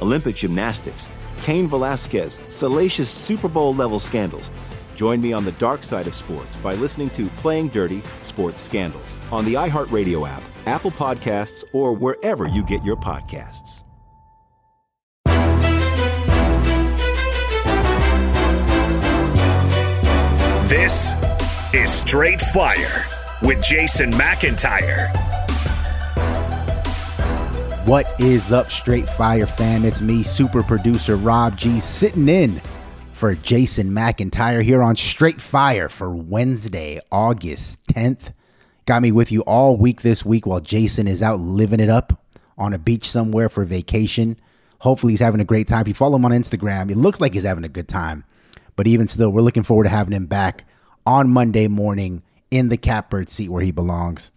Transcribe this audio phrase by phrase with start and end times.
[0.00, 1.08] Olympic gymnastics,
[1.42, 4.50] Cain Velasquez, salacious Super Bowl level scandals.
[4.94, 9.16] Join me on the dark side of sports by listening to Playing Dirty Sports Scandals
[9.32, 13.82] on the iHeartRadio app, Apple Podcasts, or wherever you get your podcasts.
[20.68, 21.14] This
[21.74, 23.04] is Straight Fire
[23.42, 25.43] with Jason McIntyre.
[27.86, 29.84] What is up, Straight Fire fam?
[29.84, 32.62] It's me, super producer Rob G, sitting in
[33.12, 38.32] for Jason McIntyre here on Straight Fire for Wednesday, August 10th.
[38.86, 42.24] Got me with you all week this week while Jason is out living it up
[42.56, 44.38] on a beach somewhere for vacation.
[44.78, 45.82] Hopefully, he's having a great time.
[45.82, 48.24] If you follow him on Instagram, it looks like he's having a good time.
[48.76, 50.66] But even still, we're looking forward to having him back
[51.04, 54.32] on Monday morning in the catbird seat where he belongs.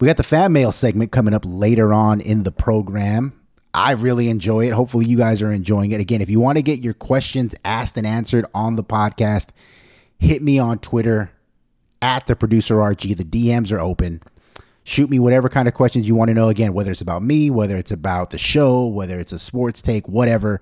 [0.00, 3.32] We got the fan mail segment coming up later on in the program.
[3.74, 4.72] I really enjoy it.
[4.72, 6.00] Hopefully, you guys are enjoying it.
[6.00, 9.48] Again, if you want to get your questions asked and answered on the podcast,
[10.20, 11.32] hit me on Twitter
[12.00, 13.16] at the producer RG.
[13.16, 14.22] The DMs are open.
[14.84, 16.48] Shoot me whatever kind of questions you want to know.
[16.48, 20.08] Again, whether it's about me, whether it's about the show, whether it's a sports take,
[20.08, 20.60] whatever.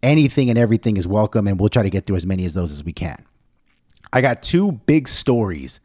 [0.00, 2.70] Anything and everything is welcome, and we'll try to get through as many of those
[2.70, 3.24] as we can.
[4.12, 5.80] I got two big stories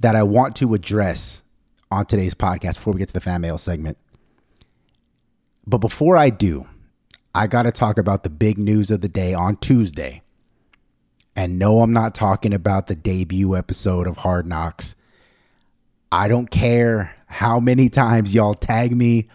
[0.00, 1.42] that I want to address
[1.90, 3.98] on today's podcast before we get to the fan mail segment.
[5.66, 6.66] But before I do,
[7.34, 10.22] I got to talk about the big news of the day on Tuesday.
[11.34, 14.94] And no, I'm not talking about the debut episode of Hard Knocks.
[16.10, 19.28] I don't care how many times y'all tag me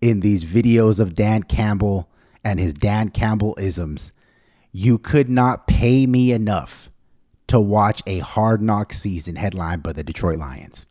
[0.00, 2.08] in these videos of Dan Campbell
[2.44, 4.12] and his Dan Campbell isms.
[4.72, 6.90] You could not pay me enough
[7.48, 10.86] to watch a Hard Knock season headlined by the Detroit Lions.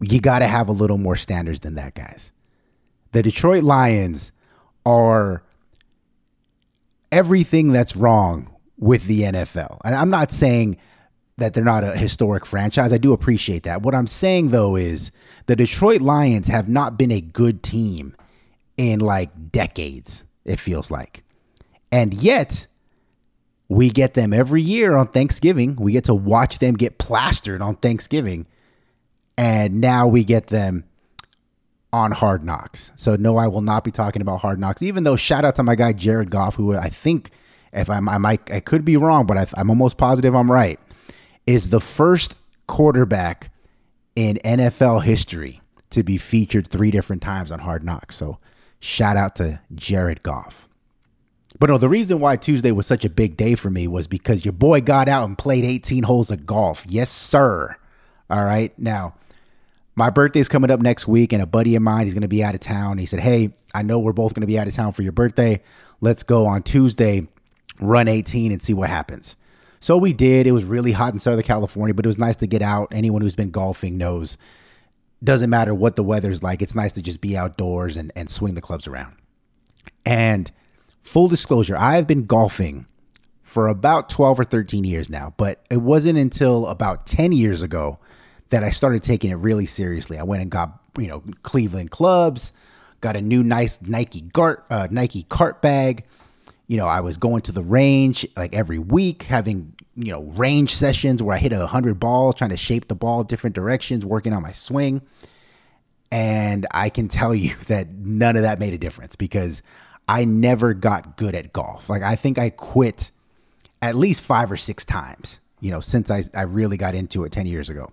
[0.00, 2.32] You got to have a little more standards than that, guys.
[3.12, 4.32] The Detroit Lions
[4.84, 5.42] are
[7.12, 9.80] everything that's wrong with the NFL.
[9.84, 10.76] And I'm not saying
[11.36, 12.92] that they're not a historic franchise.
[12.92, 13.82] I do appreciate that.
[13.82, 15.10] What I'm saying though is
[15.46, 18.14] the Detroit Lions have not been a good team
[18.76, 21.24] in like decades, it feels like.
[21.90, 22.66] And yet,
[23.68, 25.76] we get them every year on Thanksgiving.
[25.76, 28.46] We get to watch them get plastered on Thanksgiving.
[29.36, 30.84] And now we get them
[31.92, 32.92] on Hard Knocks.
[32.96, 35.62] So, no, I will not be talking about Hard Knocks, even though shout out to
[35.62, 37.30] my guy Jared Goff, who I think
[37.72, 40.78] if I'm, I might, I could be wrong, but I, I'm almost positive I'm right,
[41.46, 42.34] is the first
[42.66, 43.50] quarterback
[44.16, 45.60] in NFL history
[45.90, 48.16] to be featured three different times on Hard Knocks.
[48.16, 48.38] So
[48.80, 50.68] shout out to Jared Goff.
[51.58, 54.44] But no, the reason why Tuesday was such a big day for me was because
[54.44, 56.84] your boy got out and played 18 holes of golf.
[56.88, 57.76] Yes, sir.
[58.28, 58.76] All right.
[58.78, 59.14] Now,
[59.96, 62.42] my birthday's coming up next week, and a buddy of mine, he's going to be
[62.42, 62.98] out of town.
[62.98, 65.12] He said, Hey, I know we're both going to be out of town for your
[65.12, 65.62] birthday.
[66.00, 67.28] Let's go on Tuesday,
[67.80, 69.36] run 18 and see what happens.
[69.80, 70.46] So we did.
[70.46, 72.88] It was really hot in Southern California, but it was nice to get out.
[72.92, 74.38] Anyone who's been golfing knows
[75.22, 76.62] doesn't matter what the weather's like.
[76.62, 79.16] It's nice to just be outdoors and, and swing the clubs around.
[80.06, 80.50] And
[81.02, 82.86] full disclosure, I have been golfing
[83.42, 87.98] for about 12 or 13 years now, but it wasn't until about 10 years ago
[88.54, 90.16] that I started taking it really seriously.
[90.16, 92.52] I went and got, you know, Cleveland clubs,
[93.00, 96.04] got a new nice Nike cart, uh, Nike cart bag.
[96.68, 100.72] You know, I was going to the range like every week, having you know, range
[100.72, 104.32] sessions where I hit a hundred balls, trying to shape the ball different directions, working
[104.32, 105.02] on my swing.
[106.12, 109.64] And I can tell you that none of that made a difference because
[110.08, 111.88] I never got good at golf.
[111.88, 113.10] Like I think I quit
[113.82, 117.32] at least five or six times, you know, since I, I really got into it
[117.32, 117.90] 10 years ago.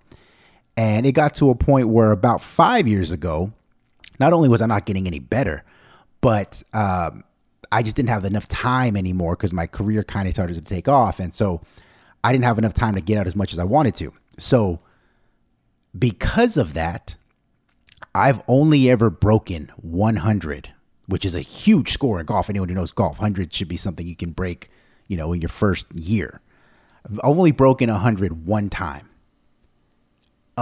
[0.81, 3.53] And it got to a point where about five years ago,
[4.19, 5.63] not only was I not getting any better,
[6.21, 7.23] but um,
[7.71, 10.87] I just didn't have enough time anymore because my career kind of started to take
[10.87, 11.19] off.
[11.19, 11.61] And so
[12.23, 14.11] I didn't have enough time to get out as much as I wanted to.
[14.39, 14.79] So,
[15.99, 17.15] because of that,
[18.15, 20.73] I've only ever broken 100,
[21.05, 22.49] which is a huge score in golf.
[22.49, 24.71] Anyone who knows golf, 100 should be something you can break,
[25.07, 26.41] you know, in your first year.
[27.05, 29.10] I've only broken 100 one time.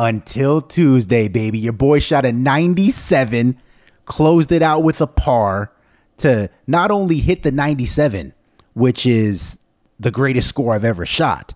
[0.01, 1.60] Until Tuesday, baby.
[1.60, 3.60] Your boy shot a 97,
[4.06, 5.74] closed it out with a par
[6.19, 8.34] to not only hit the 97,
[8.75, 9.60] which is
[10.00, 11.54] the greatest score I've ever shot.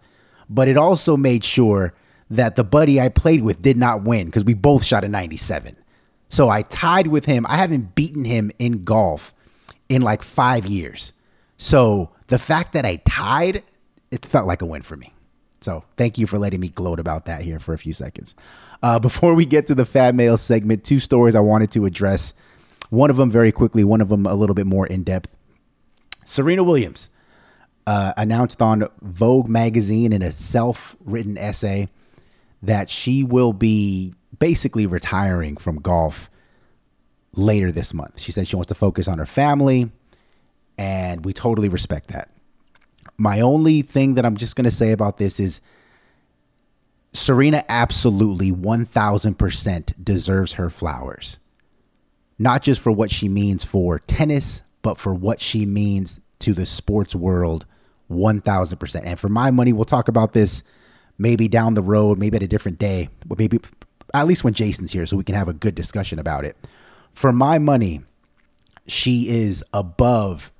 [0.49, 1.93] But it also made sure
[2.29, 5.77] that the buddy I played with did not win because we both shot a 97.
[6.27, 7.45] So I tied with him.
[7.47, 9.33] I haven't beaten him in golf
[9.87, 11.13] in like five years.
[11.57, 13.63] So the fact that I tied,
[14.11, 15.13] it felt like a win for me.
[15.63, 18.35] So thank you for letting me gloat about that here for a few seconds.
[18.81, 22.33] Uh, before we get to the Fab Mail segment, two stories I wanted to address.
[22.89, 25.33] One of them very quickly, one of them a little bit more in depth.
[26.25, 27.09] Serena Williams
[27.87, 31.89] uh, announced on Vogue magazine in a self written essay
[32.61, 36.29] that she will be basically retiring from golf
[37.35, 38.19] later this month.
[38.19, 39.91] She said she wants to focus on her family,
[40.77, 42.32] and we totally respect that.
[43.17, 45.61] My only thing that I'm just going to say about this is
[47.13, 51.39] Serena absolutely 1000% deserves her flowers.
[52.39, 56.65] Not just for what she means for tennis, but for what she means to the
[56.65, 57.65] sports world
[58.11, 59.01] 1000%.
[59.05, 60.63] And for my money, we'll talk about this
[61.17, 63.59] maybe down the road, maybe at a different day, but maybe
[64.13, 66.57] at least when Jason's here so we can have a good discussion about it.
[67.13, 68.01] For my money,
[68.87, 70.51] she is above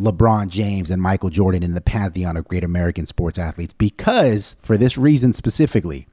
[0.00, 4.78] LeBron James and Michael Jordan in the pantheon of great American sports athletes because for
[4.78, 6.06] this reason specifically,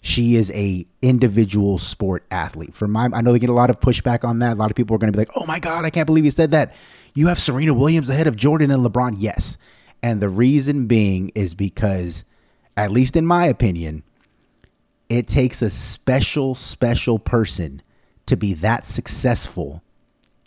[0.00, 2.74] she is a individual sport athlete.
[2.74, 4.54] For my I know they get a lot of pushback on that.
[4.54, 6.24] A lot of people are going to be like, "Oh my god, I can't believe
[6.24, 6.74] you said that."
[7.12, 9.16] You have Serena Williams ahead of Jordan and LeBron.
[9.18, 9.58] Yes.
[10.02, 12.24] And the reason being is because,
[12.76, 14.04] at least in my opinion,
[15.08, 17.82] it takes a special, special person
[18.26, 19.82] to be that successful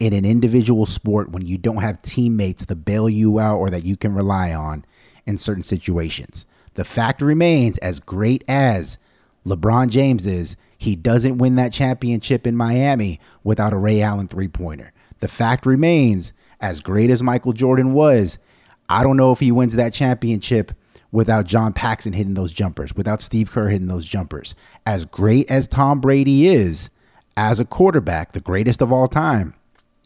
[0.04, 3.86] in an individual sport when you don't have teammates to bail you out or that
[3.86, 4.84] you can rely on
[5.26, 6.46] in certain situations.
[6.74, 8.98] The fact remains, as great as
[9.46, 14.50] LeBron James is, he doesn't win that championship in Miami without a Ray Allen three
[14.50, 14.92] pointer.
[15.22, 18.38] The fact remains as great as Michael Jordan was,
[18.90, 20.74] I don't know if he wins that championship
[21.14, 24.54] without John Paxson hitting those jumpers, without Steve Kerr hitting those jumpers.
[24.86, 26.90] As great as Tom Brady is
[27.38, 29.54] as a quarterback, the greatest of all time,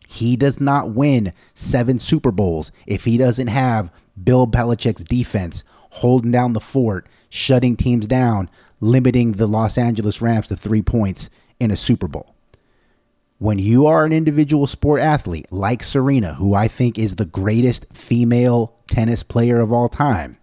[0.08, 6.32] he does not win seven Super Bowls if he doesn't have Bill Belichick's defense holding
[6.32, 8.50] down the fort, shutting teams down,
[8.80, 12.36] limiting the Los Angeles Rams to three points in a Super Bowl
[13.40, 17.86] when you are an individual sport athlete like Serena, who I think is the greatest
[17.94, 20.38] female tennis player of all time,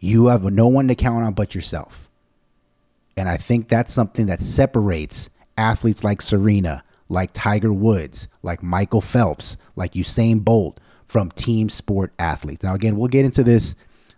[0.00, 2.10] you have no one to count on but yourself.
[3.16, 6.82] And I think that's something that separates athletes like Serena,
[7.14, 12.62] like Tiger Woods, like Michael Phelps, like Usain Bolt from team sport athletes.
[12.62, 13.74] Now, again, we'll get into this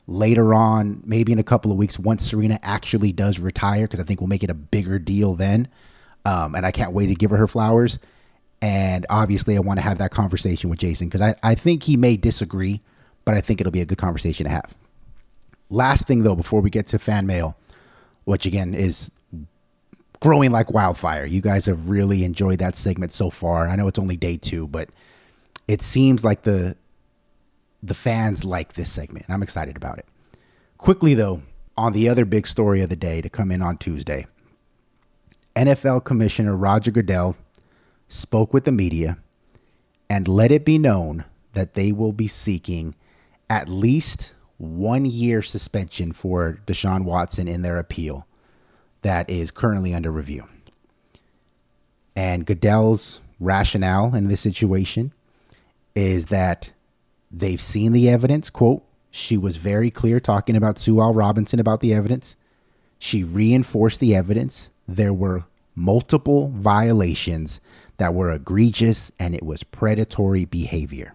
[0.09, 4.05] later on, maybe in a couple of weeks, once Serena actually does retire, because I
[4.05, 5.69] think we'll make it a bigger deal then
[6.27, 7.99] um, and I can't wait to give her her flowers.
[8.61, 11.97] And obviously, I want to have that conversation with Jason because I, I think he
[11.97, 12.81] may disagree,
[13.25, 14.75] but I think it'll be a good conversation to have.
[15.71, 17.57] Last thing, though, before we get to fan mail,
[18.25, 19.11] which again is
[20.27, 21.25] growing like wildfire.
[21.25, 23.69] You guys have really enjoyed that segment so far.
[23.69, 24.89] I know it's only day two, but
[25.69, 26.77] it seems like the
[27.81, 29.27] the fans like this segment.
[29.29, 30.07] I'm excited about it.
[30.79, 31.43] Quickly though,
[31.77, 34.27] on the other big story of the day to come in on Tuesday,
[35.55, 37.37] NFL Commissioner Roger Goodell
[38.09, 39.19] spoke with the media
[40.11, 42.97] and let it be known that they will be seeking
[43.49, 48.26] at least one year suspension for Deshaun Watson in their appeal
[49.07, 50.49] that is currently under review.
[52.17, 55.13] And Goodell's rationale in this situation
[55.95, 56.73] is that
[57.31, 58.51] they've seen the evidence.
[58.51, 58.83] Quote,
[59.13, 61.15] she was very clear talking about Sue L.
[61.15, 62.35] Robinson about the evidence.
[62.99, 64.71] She reinforced the evidence.
[64.89, 65.45] There were
[65.77, 67.61] multiple violations
[67.99, 71.15] that were egregious and it was predatory behavior.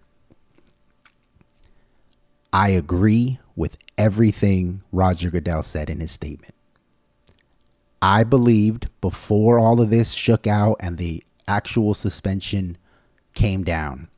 [2.53, 6.55] I agree with everything Roger Goodell said in his statement.
[8.01, 12.77] I believed before all of this shook out and the actual suspension
[13.33, 14.09] came down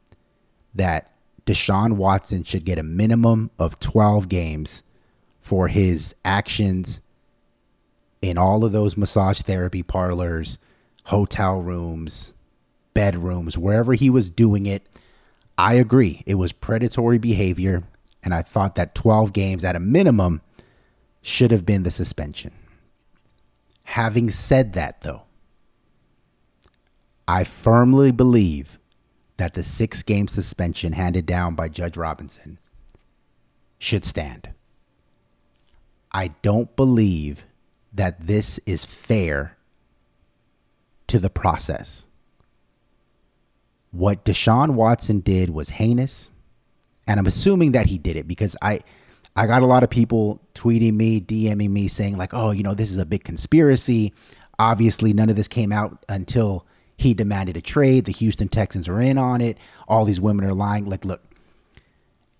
[0.74, 1.12] that
[1.46, 4.84] Deshaun Watson should get a minimum of 12 games
[5.42, 7.02] for his actions
[8.22, 10.58] in all of those massage therapy parlors,
[11.04, 12.34] hotel rooms,
[12.94, 14.88] bedrooms, wherever he was doing it.
[15.58, 16.24] I agree.
[16.26, 17.84] It was predatory behavior.
[18.24, 20.42] And I thought that 12 games at a minimum
[21.22, 22.54] should have been the suspension.
[23.84, 25.24] Having said that, though,
[27.28, 28.80] I firmly believe
[29.38, 32.60] that the six game suspension handed down by Judge Robinson
[33.80, 34.50] should stand.
[36.12, 37.46] I don't believe
[37.94, 39.58] that this is fair
[41.08, 42.06] to the process.
[43.92, 46.32] What Deshaun Watson did was heinous,
[47.06, 48.82] and I'm assuming that he did it because I
[49.36, 52.74] I got a lot of people tweeting me, DMing me saying like, "Oh, you know,
[52.74, 54.14] this is a big conspiracy."
[54.60, 56.66] Obviously, none of this came out until
[56.98, 58.06] he demanded a trade.
[58.06, 59.58] The Houston Texans are in on it.
[59.88, 60.86] All these women are lying.
[60.86, 61.24] Like, look,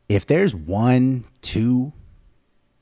[0.08, 1.92] if there's one, two,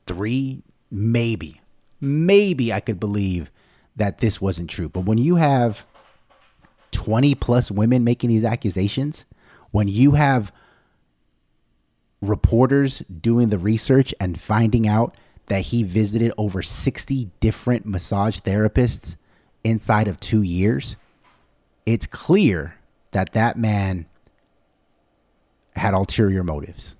[0.06, 1.60] three, maybe,
[2.00, 3.50] maybe I could believe
[3.96, 4.88] that this wasn't true.
[4.88, 5.84] But when you have
[6.92, 9.26] 20 plus women making these accusations,
[9.70, 10.52] when you have
[12.22, 15.14] reporters doing the research and finding out
[15.46, 19.16] that he visited over 60 different massage therapists
[19.64, 20.96] inside of two years,
[21.84, 22.76] it's clear
[23.10, 24.06] that that man
[25.74, 26.96] had ulterior motives.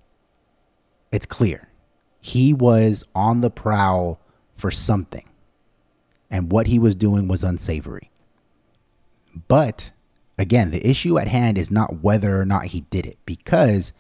[1.13, 1.69] It's clear.
[2.21, 4.21] He was on the prowl
[4.55, 5.29] for something,
[6.31, 8.11] and what he was doing was unsavory.
[9.49, 9.93] But
[10.39, 13.93] again, the issue at hand is not whether or not he did it, because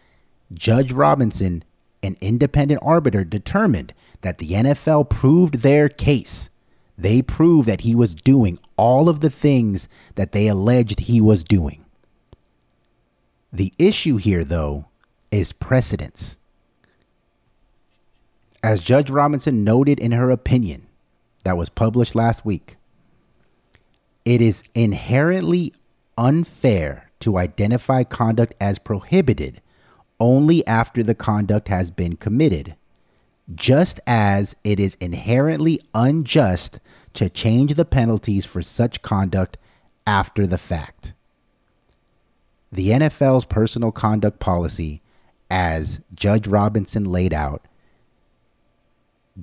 [0.54, 1.64] Judge Robinson,
[2.02, 6.50] an independent arbiter, determined that the NFL proved their case
[7.02, 11.42] they proved that he was doing all of the things that they alleged he was
[11.42, 11.84] doing.
[13.52, 14.86] The issue here, though,
[15.30, 16.36] is precedence.
[18.62, 20.86] As Judge Robinson noted in her opinion
[21.44, 22.76] that was published last week,
[24.24, 25.72] it is inherently
[26.16, 29.60] unfair to identify conduct as prohibited
[30.22, 32.76] only after the conduct has been committed
[33.52, 36.78] just as it is inherently unjust
[37.12, 39.58] to change the penalties for such conduct
[40.06, 41.12] after the fact.
[42.70, 45.02] The NFL's personal conduct policy,
[45.50, 47.66] as Judge Robinson laid out,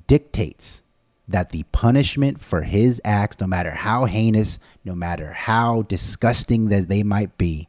[0.06, 0.80] dictates
[1.28, 6.88] that the punishment for his acts, no matter how heinous, no matter how disgusting that
[6.88, 7.68] they might be,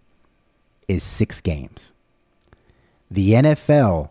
[0.87, 1.91] is six games.
[3.11, 4.09] The NFL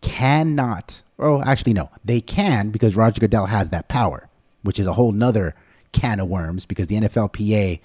[0.00, 1.90] cannot Oh, actually, no.
[2.04, 4.28] They can because Roger Goodell has that power,
[4.62, 5.54] which is a whole nother
[5.92, 7.80] can of worms because the NFLPA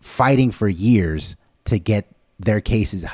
[0.00, 2.06] fighting for years to get
[2.38, 3.04] their cases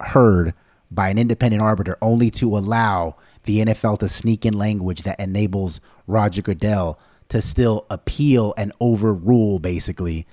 [0.00, 0.54] heard
[0.90, 5.80] by an independent arbiter only to allow the NFL to sneak in language that enables
[6.06, 6.98] Roger Goodell
[7.28, 10.26] to still appeal and overrule basically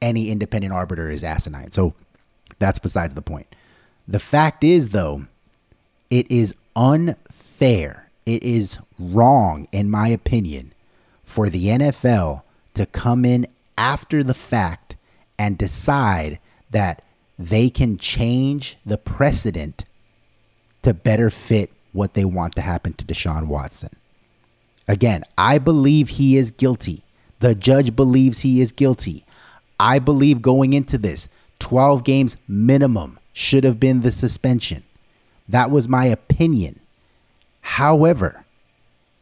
[0.00, 1.72] any independent arbiter is asinine.
[1.72, 1.94] So
[2.58, 3.54] that's besides the point.
[4.10, 5.26] The fact is, though,
[6.08, 8.08] it is unfair.
[8.24, 10.72] It is wrong, in my opinion,
[11.24, 13.46] for the NFL to come in
[13.76, 14.96] after the fact
[15.38, 16.38] and decide
[16.70, 17.02] that
[17.38, 19.84] they can change the precedent
[20.82, 23.90] to better fit what they want to happen to Deshaun Watson.
[24.88, 27.02] Again, I believe he is guilty.
[27.40, 29.26] The judge believes he is guilty.
[29.78, 34.82] I believe going into this, 12 games minimum should have been the suspension.
[35.48, 36.80] That was my opinion.
[37.60, 38.44] However,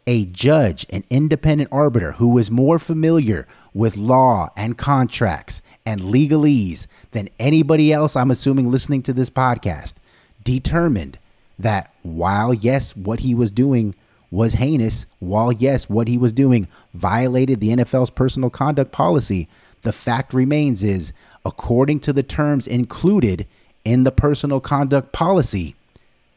[0.07, 6.87] a judge, an independent arbiter who was more familiar with law and contracts and legalese
[7.11, 9.97] than anybody else, I'm assuming, listening to this podcast,
[10.43, 11.19] determined
[11.59, 13.95] that while, yes, what he was doing
[14.31, 19.47] was heinous, while, yes, what he was doing violated the NFL's personal conduct policy,
[19.83, 21.13] the fact remains is,
[21.45, 23.47] according to the terms included
[23.87, 25.77] in the personal conduct policy,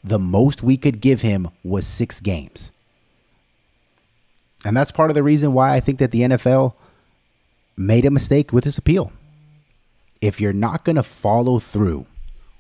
[0.04, 2.72] the most we could give him was six games.
[4.64, 6.76] And that's part of the reason why I think that the NFL
[7.76, 9.12] made a mistake with this appeal.
[10.22, 12.06] If you're not going to follow through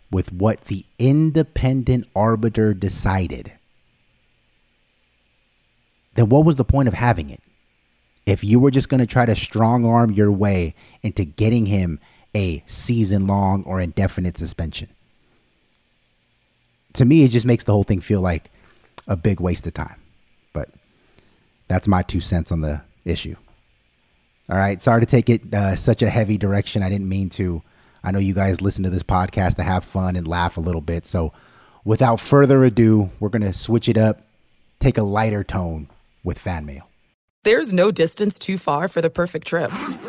[0.10, 3.51] with what the independent arbiter decided,
[6.15, 7.43] then what was the point of having it?
[8.25, 12.00] If you were just going to try to strong arm your way into getting him
[12.36, 14.89] a season long or indefinite suspension.
[16.93, 18.51] To me, it just makes the whole thing feel like
[19.07, 20.00] a big waste of time.
[20.53, 20.69] But
[21.67, 23.36] that's my two cents on the issue.
[24.50, 24.81] All right.
[24.81, 26.81] Sorry to take it uh, such a heavy direction.
[26.81, 27.62] I didn't mean to.
[28.03, 30.81] I know you guys listen to this podcast to have fun and laugh a little
[30.81, 31.05] bit.
[31.05, 31.33] So,
[31.83, 34.21] without further ado, we're going to switch it up,
[34.79, 35.89] take a lighter tone
[36.24, 36.89] with fan mail.
[37.43, 39.71] There's no distance too far for the perfect trip.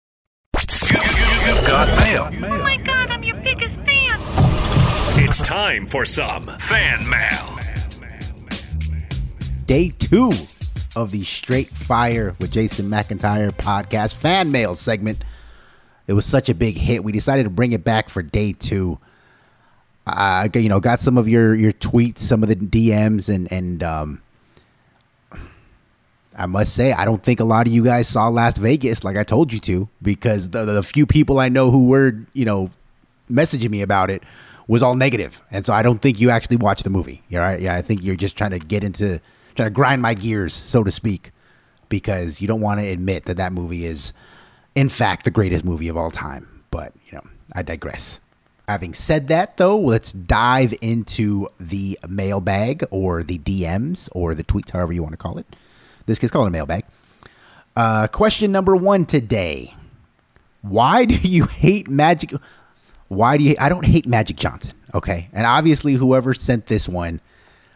[0.69, 2.29] You, have got mail.
[2.51, 4.19] Oh my god, I'm your biggest fan.
[5.23, 7.57] It's time for some fan mail.
[9.65, 10.31] Day two
[10.95, 15.23] of the Straight Fire with Jason McIntyre podcast fan mail segment.
[16.07, 17.03] It was such a big hit.
[17.03, 18.99] We decided to bring it back for day two.
[20.05, 23.51] I, uh, you know, got some of your your tweets, some of the DMs, and
[23.51, 24.21] and um,
[26.37, 29.17] I must say, I don't think a lot of you guys saw Las Vegas like
[29.17, 32.69] I told you to, because the, the few people I know who were, you know,
[33.29, 34.23] messaging me about it
[34.67, 37.21] was all negative, and so I don't think you actually watched the movie.
[37.29, 37.59] Yeah, right?
[37.59, 39.19] Yeah, I think you're just trying to get into
[39.55, 41.31] trying to grind my gears, so to speak,
[41.89, 44.13] because you don't want to admit that that movie is,
[44.75, 46.63] in fact, the greatest movie of all time.
[46.71, 48.21] But you know, I digress.
[48.69, 54.69] Having said that, though, let's dive into the mailbag or the DMs or the tweets,
[54.69, 55.45] however you want to call it.
[56.05, 56.85] This gets called a mailbag.
[57.75, 59.73] Uh, question number one today:
[60.61, 62.33] Why do you hate Magic?
[63.07, 63.55] Why do you?
[63.59, 64.75] I don't hate Magic Johnson.
[64.93, 67.21] Okay, and obviously, whoever sent this one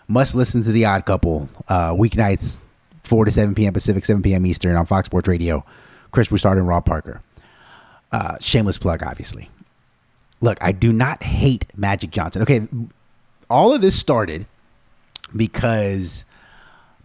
[0.08, 2.60] must listen to the Odd Couple uh, weeknights,
[3.04, 3.74] four to seven p.m.
[3.74, 4.46] Pacific, seven p.m.
[4.46, 5.66] Eastern on Fox Sports Radio.
[6.12, 7.22] Chris Broussard and Rob Parker.
[8.12, 9.50] Uh, shameless plug, obviously.
[10.40, 12.42] Look, I do not hate Magic Johnson.
[12.44, 12.68] Okay,
[13.50, 14.46] all of this started
[15.36, 16.24] because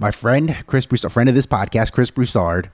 [0.01, 2.71] my friend Chris Broussard, a friend of this podcast, Chris Broussard,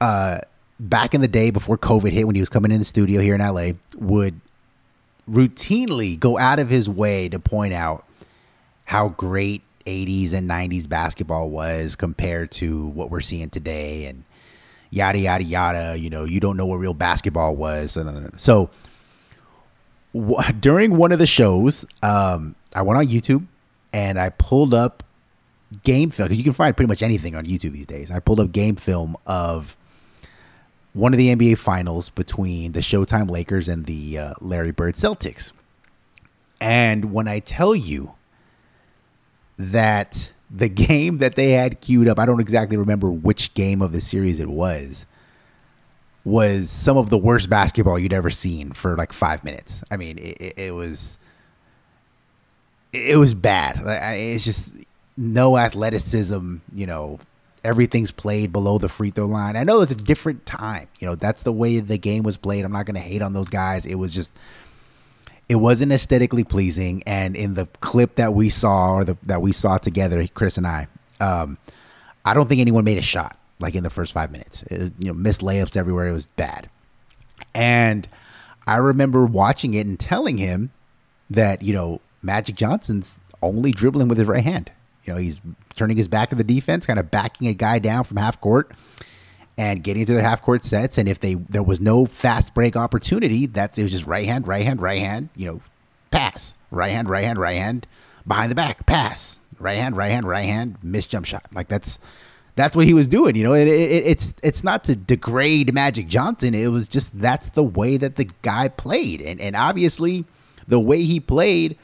[0.00, 0.40] uh,
[0.80, 3.36] back in the day before COVID hit, when he was coming in the studio here
[3.36, 4.40] in LA, would
[5.30, 8.04] routinely go out of his way to point out
[8.84, 14.24] how great 80s and 90s basketball was compared to what we're seeing today and
[14.90, 15.96] yada yada yada.
[15.96, 17.96] You know you don't know what real basketball was.
[18.36, 18.68] So
[20.12, 23.46] w- during one of the shows um, i went on youtube
[23.92, 25.02] and i pulled up
[25.84, 28.10] game film because you can find pretty much anything on YouTube these days.
[28.10, 29.76] I pulled up game film of
[30.92, 35.52] one of the NBA finals between the Showtime Lakers and the uh, Larry Bird Celtics.
[36.60, 38.14] And when I tell you
[39.58, 43.92] that the game that they had queued up, I don't exactly remember which game of
[43.92, 45.06] the series it was,
[46.24, 49.82] was some of the worst basketball you'd ever seen for like five minutes.
[49.90, 51.18] I mean, it, it was
[52.92, 53.80] it was bad.
[54.16, 54.72] It's just
[55.16, 57.18] no athleticism, you know,
[57.64, 59.56] everything's played below the free throw line.
[59.56, 60.88] I know it's a different time.
[60.98, 62.64] You know, that's the way the game was played.
[62.64, 63.86] I'm not going to hate on those guys.
[63.86, 64.32] It was just
[65.48, 69.52] it wasn't aesthetically pleasing and in the clip that we saw or the, that we
[69.52, 70.86] saw together, Chris and I,
[71.20, 71.58] um,
[72.24, 74.64] I don't think anyone made a shot like in the first 5 minutes.
[74.70, 76.08] Was, you know, missed layups everywhere.
[76.08, 76.70] It was bad.
[77.54, 78.08] And
[78.66, 80.70] I remember watching it and telling him
[81.28, 84.70] that, you know, Magic Johnson's only dribbling with his right hand.
[85.04, 85.40] You know, he's
[85.76, 88.72] turning his back to the defense, kind of backing a guy down from half court
[89.58, 90.98] and getting into their half court sets.
[90.98, 94.46] And if they there was no fast break opportunity, that's it was just right hand,
[94.46, 95.60] right hand, right hand, you know,
[96.10, 96.54] pass.
[96.70, 97.86] Right hand, right hand, right hand,
[98.26, 99.40] behind the back, pass.
[99.58, 101.44] Right hand, right hand, right hand, miss jump shot.
[101.52, 101.98] Like that's
[102.54, 103.36] that's what he was doing.
[103.36, 106.54] You know, it, it, it's it's not to degrade Magic Johnson.
[106.54, 110.24] It was just that's the way that the guy played, and and obviously
[110.66, 111.76] the way he played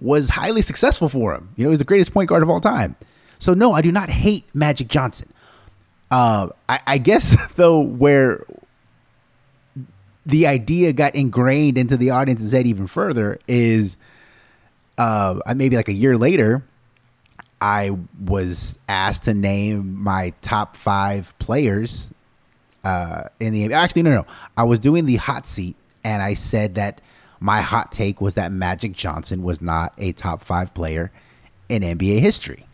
[0.00, 1.48] was highly successful for him.
[1.56, 2.96] You know, he's the greatest point guard of all time.
[3.38, 5.32] So no, I do not hate Magic Johnson.
[6.10, 8.44] Uh, I, I guess though, where
[10.24, 13.96] the idea got ingrained into the audience's head even further is,
[14.98, 16.62] uh, maybe like a year later,
[17.60, 22.10] I was asked to name my top five players
[22.84, 26.76] uh, in the actually no no I was doing the hot seat and I said
[26.76, 27.00] that
[27.40, 31.10] my hot take was that Magic Johnson was not a top five player
[31.68, 32.64] in NBA history.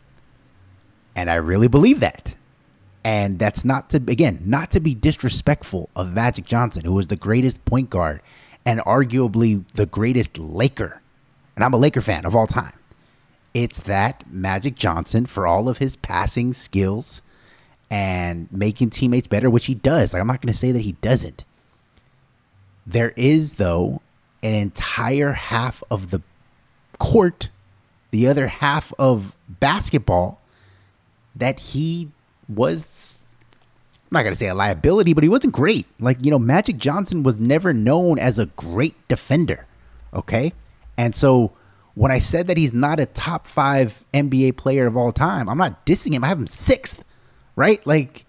[1.14, 2.34] And I really believe that.
[3.04, 7.16] And that's not to, again, not to be disrespectful of Magic Johnson, who was the
[7.16, 8.20] greatest point guard
[8.64, 11.00] and arguably the greatest Laker.
[11.56, 12.72] And I'm a Laker fan of all time.
[13.54, 17.20] It's that Magic Johnson, for all of his passing skills
[17.90, 20.14] and making teammates better, which he does.
[20.14, 21.44] Like, I'm not going to say that he doesn't.
[22.86, 24.00] There is, though,
[24.42, 26.20] an entire half of the
[26.98, 27.48] court,
[28.10, 30.40] the other half of basketball,
[31.36, 32.08] that he
[32.48, 33.12] was
[34.12, 35.86] I'm not to say a liability, but he wasn't great.
[35.98, 39.64] Like, you know, Magic Johnson was never known as a great defender.
[40.12, 40.52] Okay.
[40.98, 41.52] And so
[41.94, 45.56] when I said that he's not a top five NBA player of all time, I'm
[45.56, 46.24] not dissing him.
[46.24, 47.02] I have him sixth,
[47.56, 47.84] right?
[47.86, 48.26] Like,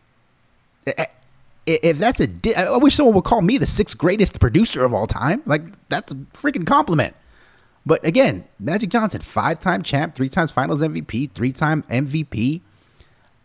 [1.66, 4.94] if that's a, di- I wish someone would call me the sixth greatest producer of
[4.94, 5.42] all time.
[5.46, 7.16] Like, that's a freaking compliment.
[7.86, 12.62] But again, Magic Johnson, five time champ, three times finals MVP, three time MVP.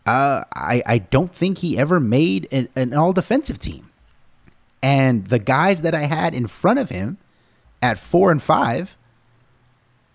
[0.05, 3.89] Uh, I, I don't think he ever made an, an all defensive team.
[4.81, 7.17] And the guys that I had in front of him
[7.81, 8.95] at four and five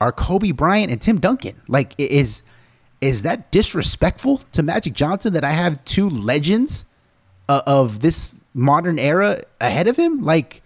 [0.00, 1.60] are Kobe Bryant and Tim Duncan.
[1.68, 2.42] Like, is
[3.00, 6.86] is that disrespectful to Magic Johnson that I have two legends
[7.48, 10.20] uh, of this modern era ahead of him?
[10.20, 10.62] Like,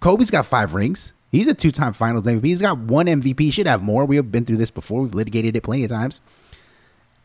[0.00, 1.12] Kobe's got five rings.
[1.30, 2.44] He's a two-time Finals MVP.
[2.44, 3.40] He's got one MVP.
[3.40, 4.04] He should have more.
[4.04, 5.02] We have been through this before.
[5.02, 6.20] We've litigated it plenty of times.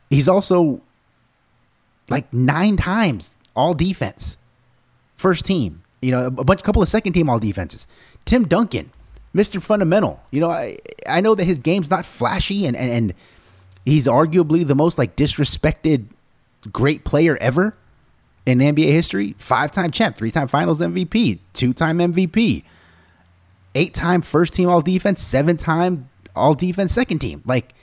[0.10, 0.82] He's also
[2.10, 4.38] like nine times all defense,
[5.18, 5.84] first team.
[6.02, 7.86] You know, a bunch, couple of second team all defenses.
[8.26, 8.90] Tim Duncan,
[9.36, 9.62] Mr.
[9.62, 10.20] Fundamental.
[10.32, 13.14] You know, I I know that his game's not flashy and and, and
[13.86, 16.06] he's arguably the most like disrespected
[16.72, 17.76] great player ever
[18.46, 19.36] in NBA history.
[19.38, 22.64] Five time champ, three time finals MVP, two time MVP,
[23.76, 27.42] eight time first team all defense, seven time all defense second team.
[27.46, 27.74] Like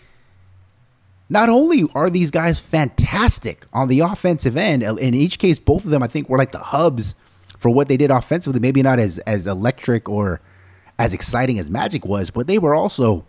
[1.29, 5.91] not only are these guys fantastic on the offensive end, in each case, both of
[5.91, 7.15] them I think were like the hubs
[7.59, 8.61] for what they did offensively.
[8.61, 10.41] Maybe not as as electric or
[10.99, 13.25] as exciting as Magic was, but they were also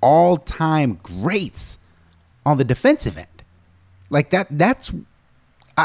[0.00, 1.78] all time greats
[2.44, 3.26] on the defensive end.
[4.08, 4.46] Like that.
[4.50, 4.92] That's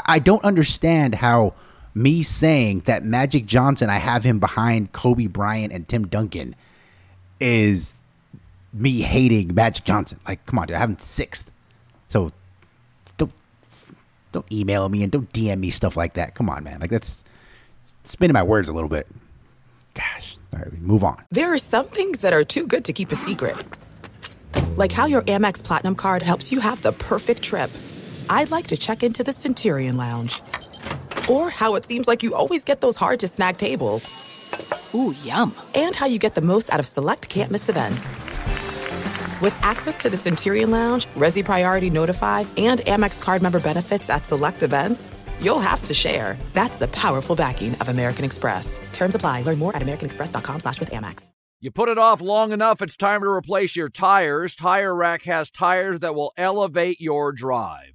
[0.06, 1.54] I, don't understand how
[1.94, 6.56] me saying that Magic Johnson, I have him behind Kobe Bryant and Tim Duncan,
[7.40, 7.94] is
[8.74, 10.20] me hating Magic Johnson.
[10.28, 11.50] Like, come on, dude, I have him sixth.
[12.10, 12.32] So
[13.18, 13.32] don't
[14.32, 16.36] don't email me and don't DM me stuff like that.
[16.36, 16.80] Come on, man.
[16.80, 17.24] Like that's
[18.04, 19.08] spinning my words a little bit.
[19.94, 20.38] Gosh.
[20.54, 21.24] All right, move on.
[21.32, 23.56] There are some things that are too good to keep a secret.
[24.78, 27.72] Like how your Amex Platinum card helps you have the perfect trip.
[28.30, 30.42] I'd like to check into the Centurion Lounge.
[31.30, 34.92] Or how it seems like you always get those hard to snag tables.
[34.94, 35.54] Ooh, yum.
[35.74, 38.08] And how you get the most out of select can't miss events.
[39.42, 44.26] With access to the Centurion Lounge, Resy Priority Notified, and Amex card member benefits at
[44.26, 45.10] select events,
[45.42, 46.38] you'll have to share.
[46.54, 48.80] That's the powerful backing of American Express.
[48.94, 49.42] Terms apply.
[49.42, 51.30] Learn more at americanexpress.com slash with Amex.
[51.62, 54.56] You put it off long enough, it's time to replace your tires.
[54.56, 57.95] Tire Rack has tires that will elevate your drive.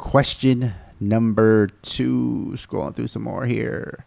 [0.00, 2.54] Question number two.
[2.56, 4.02] Scrolling through some more here.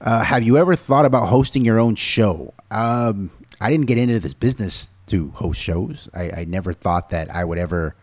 [0.00, 2.54] Uh, have you ever thought about hosting your own show?
[2.70, 6.08] Um, I didn't get into this business to host shows.
[6.14, 7.96] I, I, never thought that I would ever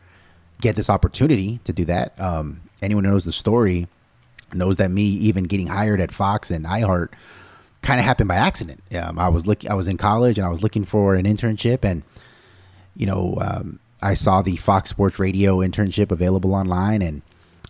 [0.59, 2.19] get this opportunity to do that.
[2.19, 3.87] Um, anyone who knows the story
[4.53, 7.09] knows that me even getting hired at Fox and iHeart
[7.81, 8.81] kind of happened by accident.
[8.93, 11.85] Um, I was looking, I was in college and I was looking for an internship,
[11.85, 12.03] and
[12.97, 17.21] you know, um, I saw the Fox Sports Radio internship available online, and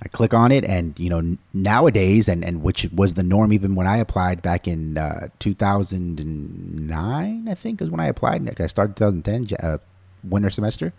[0.01, 3.75] I click on it, and you know, nowadays, and and which was the norm even
[3.75, 8.59] when I applied back in uh, 2009, I think, is when I applied.
[8.59, 9.77] I started 2010 uh,
[10.23, 10.91] winter semester.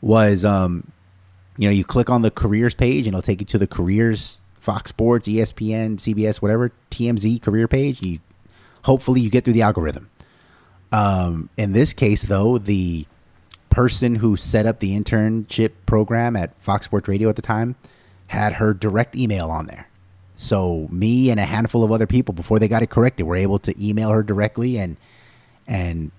[0.00, 0.86] Was um,
[1.58, 4.40] you know, you click on the careers page, and it'll take you to the careers
[4.60, 8.02] Fox Sports, ESPN, CBS, whatever TMZ career page.
[8.02, 8.20] You
[8.82, 10.10] hopefully you get through the algorithm.
[10.92, 13.06] Um, in this case, though, the
[13.74, 17.74] person who set up the internship program at Fox Sports Radio at the time
[18.28, 19.88] had her direct email on there.
[20.36, 23.58] So me and a handful of other people before they got it corrected were able
[23.58, 24.96] to email her directly and
[25.66, 26.12] and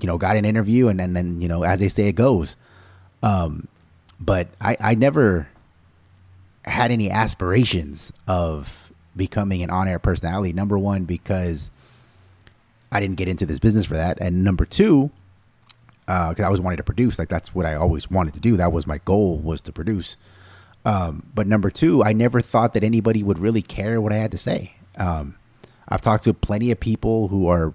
[0.00, 2.56] you know got an interview and, and then you know as they say it goes.
[3.22, 3.68] Um,
[4.18, 5.48] but I, I never
[6.64, 10.54] had any aspirations of becoming an on-air personality.
[10.54, 11.70] Number one, because
[12.90, 15.10] I didn't get into this business for that, and number two,
[16.06, 17.18] because uh, I always wanted to produce.
[17.18, 18.56] Like that's what I always wanted to do.
[18.56, 20.16] That was my goal was to produce.
[20.84, 24.32] Um, but number two, I never thought that anybody would really care what I had
[24.32, 24.74] to say.
[24.98, 25.36] Um,
[25.88, 27.72] I've talked to plenty of people who are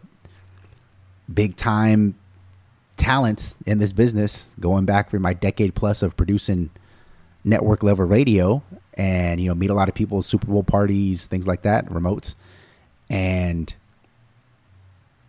[1.33, 2.15] big time
[2.97, 6.69] talents in this business, going back for my decade plus of producing
[7.43, 8.61] network level radio,
[8.95, 11.85] and you know meet a lot of people, at Super Bowl parties, things like that,
[11.87, 12.35] remotes,
[13.09, 13.73] and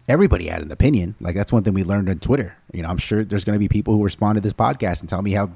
[0.08, 1.14] everybody has an opinion.
[1.20, 2.56] Like that's one thing we learned on Twitter.
[2.72, 5.08] You know, I'm sure there's going to be people who respond to this podcast and
[5.08, 5.50] tell me how,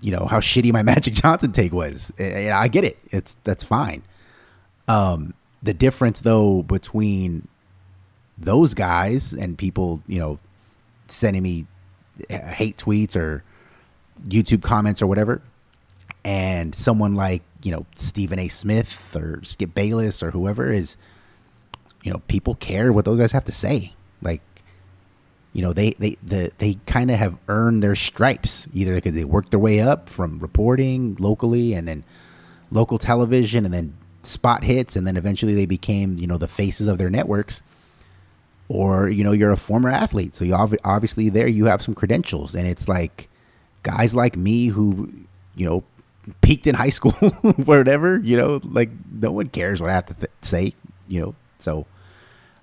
[0.00, 2.12] you know, how shitty my Magic Johnson take was.
[2.18, 2.98] And I get it.
[3.10, 4.02] It's that's fine.
[4.88, 7.46] Um, the difference though between
[8.36, 10.38] those guys and people, you know,
[11.06, 11.66] sending me
[12.28, 13.42] hate tweets or
[14.26, 15.40] YouTube comments or whatever,
[16.24, 18.48] and someone like you know Stephen A.
[18.48, 20.96] Smith or Skip Bayless or whoever is
[22.02, 23.92] you know, people care what those guys have to say.
[24.22, 24.40] Like,
[25.52, 28.66] you know, they they the, they kind of have earned their stripes.
[28.72, 32.04] Either because they worked their way up from reporting locally and then
[32.70, 36.86] local television and then spot hits and then eventually they became you know the faces
[36.86, 37.62] of their networks.
[38.68, 42.54] Or you know you're a former athlete so you obviously there you have some credentials.
[42.54, 43.28] And it's like
[43.82, 45.10] guys like me who
[45.54, 45.84] you know
[46.40, 47.12] peaked in high school
[47.64, 50.74] whatever you know like no one cares what i have to th- say
[51.06, 51.86] you know so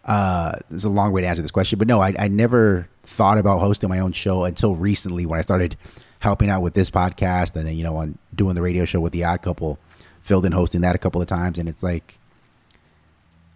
[0.05, 3.37] uh, it's a long way to answer this question, but no, I, I never thought
[3.37, 5.77] about hosting my own show until recently when I started
[6.19, 9.13] helping out with this podcast and then you know on doing the radio show with
[9.13, 9.79] the Odd Couple,
[10.21, 12.17] filled in hosting that a couple of times, and it's like.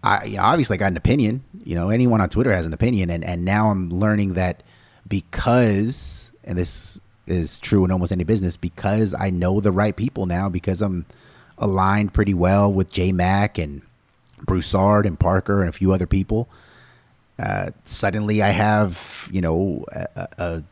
[0.02, 1.42] I you know, obviously I got an opinion.
[1.62, 4.62] You know, anyone on Twitter has an opinion, and, and now I'm learning that
[5.06, 10.24] because, and this is true in almost any business, because I know the right people
[10.24, 11.04] now, because I'm
[11.58, 13.82] aligned pretty well with J Mac and
[14.46, 16.48] Broussard and Parker and a few other people.
[17.38, 20.62] Uh, suddenly, I have you know a, a,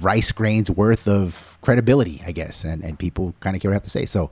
[0.00, 3.76] rice grains worth of credibility, I guess, and and people kind of care what I
[3.76, 4.06] have to say.
[4.06, 4.30] So,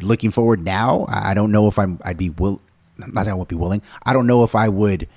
[0.00, 2.60] looking forward now, I don't know if I'm I'd be will
[2.96, 3.82] not that I won't be willing.
[4.04, 5.08] I don't know if I would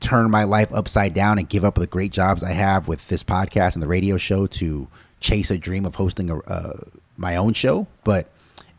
[0.00, 3.22] turn my life upside down and give up the great jobs I have with this
[3.22, 4.88] podcast and the radio show to
[5.20, 6.80] chase a dream of hosting a, uh,
[7.16, 7.86] my own show.
[8.04, 8.28] But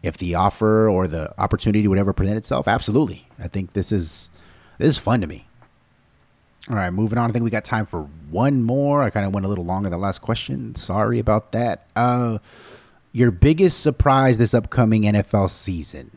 [0.01, 3.25] if the offer or the opportunity would ever present itself, absolutely.
[3.39, 4.29] I think this is
[4.77, 5.45] this is fun to me.
[6.69, 7.29] All right, moving on.
[7.29, 9.01] I think we got time for one more.
[9.01, 10.75] I kind of went a little longer than the last question.
[10.75, 11.87] Sorry about that.
[11.95, 12.37] Uh,
[13.11, 16.11] your biggest surprise this upcoming NFL season?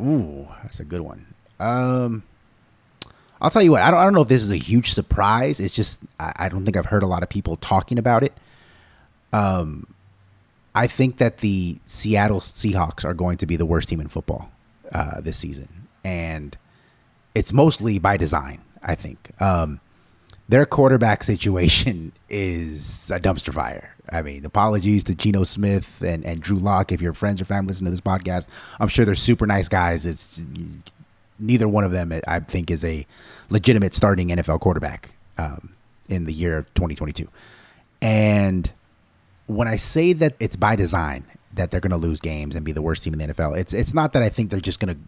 [0.00, 1.26] Ooh, that's a good one.
[1.60, 2.22] Um,
[3.42, 3.82] I'll tell you what.
[3.82, 4.00] I don't.
[4.00, 5.60] I don't know if this is a huge surprise.
[5.60, 8.32] It's just I, I don't think I've heard a lot of people talking about it.
[9.32, 9.91] Um,
[10.74, 14.50] I think that the Seattle Seahawks are going to be the worst team in football
[14.92, 15.68] uh, this season,
[16.04, 16.56] and
[17.34, 18.60] it's mostly by design.
[18.82, 19.30] I think.
[19.40, 19.80] Um,
[20.48, 23.94] their quarterback situation is a dumpster fire.
[24.10, 27.68] I mean, apologies to Geno Smith and, and Drew Lock if your friends or family
[27.68, 28.46] listen to this podcast.
[28.80, 30.04] I'm sure they're super nice guys.
[30.04, 30.42] It's
[31.38, 33.06] neither one of them, I think, is a
[33.48, 35.72] legitimate starting NFL quarterback um,
[36.08, 37.28] in the year 2022.
[38.02, 38.70] And
[39.46, 42.72] when I say that it's by design that they're going to lose games and be
[42.72, 44.94] the worst team in the NFL, it's it's not that I think they're just going
[44.94, 45.00] to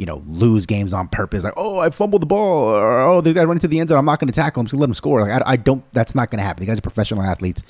[0.00, 1.44] you know, lose games on purpose.
[1.44, 3.98] Like, oh, I fumbled the ball, or oh, the guy run into the end zone.
[3.98, 4.66] I'm not going to tackle him.
[4.66, 5.20] So let him score.
[5.20, 5.84] Like, I, I don't.
[5.92, 6.62] That's not going to happen.
[6.62, 7.62] The guys are professional athletes.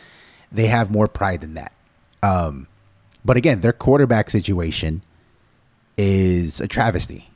[0.52, 1.72] They have more pride than that.
[2.22, 2.68] Um,
[3.24, 5.02] but again, their quarterback situation
[5.96, 7.28] is a travesty.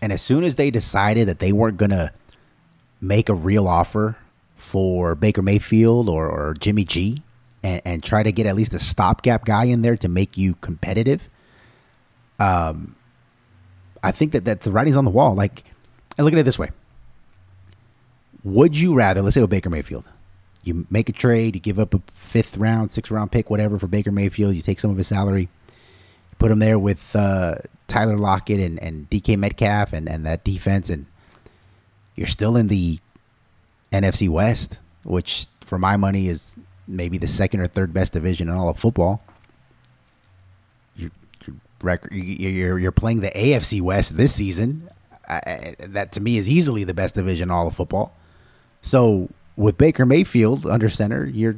[0.00, 2.10] And as soon as they decided that they weren't going to
[3.02, 4.16] make a real offer
[4.56, 7.22] for Baker Mayfield or, or Jimmy G
[7.64, 10.54] and, and try to get at least a stopgap guy in there to make you
[10.56, 11.28] competitive,
[12.38, 12.94] um,
[14.02, 15.34] I think that, that the writing's on the wall.
[15.34, 15.64] Like,
[16.16, 16.70] and look at it this way.
[18.44, 20.04] Would you rather, let's say with Baker Mayfield,
[20.62, 23.86] you make a trade, you give up a fifth round, sixth round pick, whatever for
[23.86, 25.48] Baker Mayfield, you take some of his salary,
[26.38, 27.56] put him there with uh,
[27.88, 31.06] Tyler Lockett and, and DK Metcalf and, and that defense, and
[32.16, 32.98] you're still in the
[33.90, 36.54] NFC West, which for my money is
[36.86, 39.22] maybe the second or third best division in all of football
[40.96, 41.10] Your
[41.82, 42.12] record.
[42.12, 44.88] You're you're playing the AFC West this season.
[45.26, 48.12] that to me is easily the best division in all of football.
[48.82, 51.56] So with Baker Mayfield under center, you're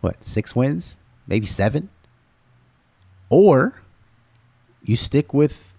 [0.00, 0.96] what six wins,
[1.26, 1.88] maybe seven,
[3.30, 3.80] or
[4.84, 5.72] you stick with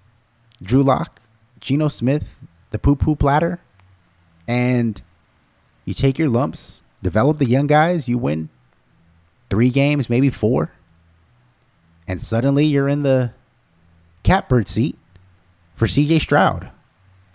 [0.62, 1.22] Drew Lock,
[1.60, 2.36] Geno Smith,
[2.72, 3.60] the poo poo platter,
[4.48, 5.02] and
[5.86, 8.50] you take your lumps, develop the young guys, you win
[9.52, 10.72] three games, maybe four,
[12.08, 13.30] and suddenly you're in the
[14.24, 14.98] catbird seat
[15.76, 16.72] for CJ Stroud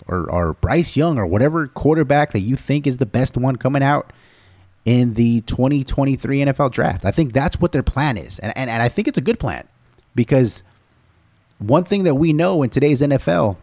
[0.09, 3.83] or, or Bryce Young or whatever quarterback that you think is the best one coming
[3.83, 4.13] out
[4.85, 7.05] in the 2023 NFL draft.
[7.05, 8.41] I think that's what their plan is.
[8.41, 9.69] And, and, and I think it's a good plan
[10.17, 10.65] because
[11.59, 13.57] one thing that we know in today's NFL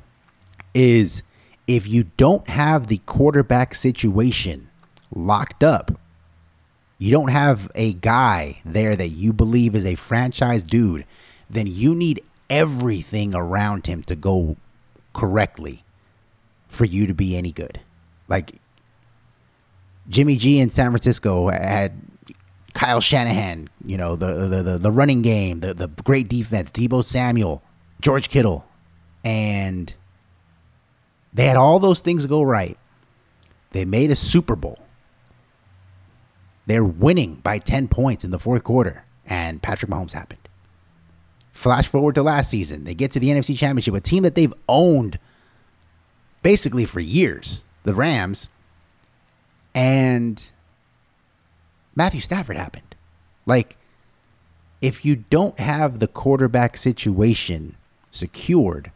[0.73, 1.21] is
[1.67, 4.69] if you don't have the quarterback situation
[5.13, 5.91] locked up,
[6.99, 11.05] you don't have a guy there that you believe is a franchise dude,
[11.49, 14.55] then you need everything around him to go
[15.13, 15.83] correctly
[16.67, 17.79] for you to be any good.
[18.27, 18.55] Like
[20.09, 21.93] Jimmy G in San Francisco had
[22.73, 27.03] Kyle Shanahan, you know, the the the, the running game, the, the great defense, Deebo
[27.03, 27.61] Samuel,
[28.01, 28.65] George Kittle,
[29.23, 29.93] and
[31.33, 32.77] they had all those things go right.
[33.71, 34.79] They made a Super Bowl.
[36.67, 40.39] They're winning by 10 points in the fourth quarter, and Patrick Mahomes happened.
[41.53, 44.53] Flash forward to last season, they get to the NFC Championship, a team that they've
[44.69, 45.17] owned
[46.43, 48.47] basically for years, the Rams,
[49.73, 50.51] and
[51.95, 52.95] Matthew Stafford happened.
[53.45, 53.77] Like,
[54.81, 57.75] if you don't have the quarterback situation
[58.11, 58.91] secured,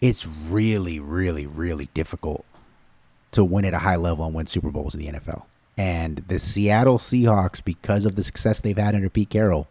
[0.00, 2.44] it's really, really, really difficult
[3.32, 5.42] to win at a high level and win Super Bowls in the NFL.
[5.80, 9.66] And the Seattle Seahawks, because of the success they've had under Pete Carroll,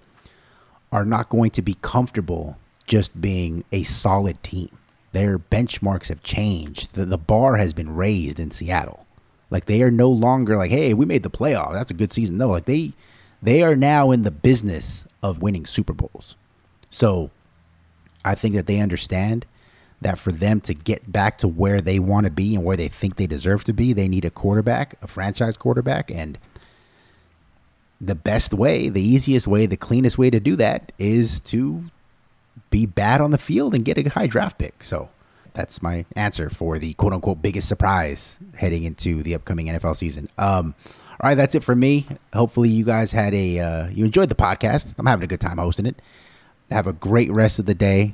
[0.91, 2.57] are not going to be comfortable
[2.87, 4.75] just being a solid team.
[5.11, 6.91] Their benchmarks have changed.
[6.93, 9.05] The, the bar has been raised in Seattle.
[9.51, 11.73] Like they are no longer like, hey, we made the playoff.
[11.73, 12.37] That's a good season.
[12.37, 12.93] No, like they
[13.43, 16.35] they are now in the business of winning Super Bowls.
[16.89, 17.29] So
[18.25, 19.45] I think that they understand
[20.01, 22.87] that for them to get back to where they want to be and where they
[22.87, 26.09] think they deserve to be, they need a quarterback, a franchise quarterback.
[26.09, 26.37] And
[27.99, 31.83] the best way, the easiest way, the cleanest way to do that is to
[32.69, 34.83] be bad on the field and get a high draft pick.
[34.83, 35.09] So
[35.53, 40.29] that's my answer for the quote unquote biggest surprise heading into the upcoming NFL season.
[40.37, 40.75] Um,
[41.21, 42.07] all right, that's it for me.
[42.33, 44.95] Hopefully, you guys had a uh, you enjoyed the podcast.
[44.97, 46.01] I'm having a good time hosting it.
[46.71, 48.13] Have a great rest of the day,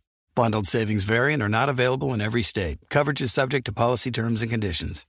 [0.33, 2.77] Bundled savings variant are not available in every state.
[2.89, 5.05] Coverage is subject to policy terms and conditions.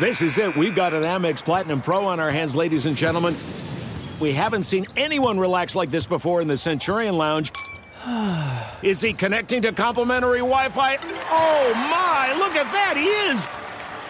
[0.00, 0.56] This is it.
[0.56, 3.36] We've got an Amex Platinum Pro on our hands, ladies and gentlemen.
[4.18, 7.52] We haven't seen anyone relax like this before in the Centurion Lounge.
[8.82, 10.96] Is he connecting to complimentary Wi Fi?
[11.28, 13.65] Oh my, look at that, he is!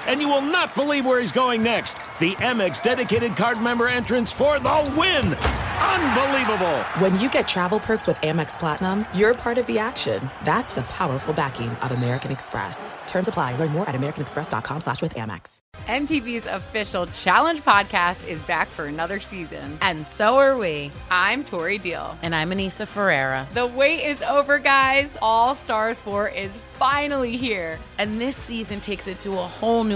[0.06, 1.98] And you will not believe where he's going next.
[2.20, 5.34] The Amex dedicated card member entrance for the win!
[5.34, 6.78] Unbelievable!
[6.98, 10.30] When you get travel perks with Amex Platinum, you're part of the action.
[10.44, 12.92] That's the powerful backing of American Express.
[13.06, 13.56] Terms apply.
[13.56, 15.60] Learn more at americanexpress.com slash with Amex.
[15.86, 19.78] MTV's official Challenge podcast is back for another season.
[19.80, 20.90] And so are we.
[21.10, 22.18] I'm Tori Deal.
[22.22, 23.46] And I'm Aneesa Ferreira.
[23.54, 25.16] The wait is over, guys.
[25.22, 27.78] All Stars 4 is finally here.
[27.98, 29.95] And this season takes it to a whole new